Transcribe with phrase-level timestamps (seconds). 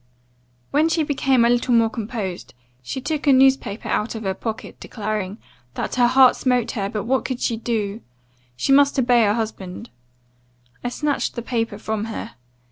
[0.71, 4.79] "When she became a little more composed, she took a newspaper out of her pocket,
[4.79, 5.37] declaring,
[5.75, 8.01] 'that her heart smote her, but what could she do?
[8.55, 9.91] she must obey her husband.'
[10.83, 12.31] I snatched the paper from her.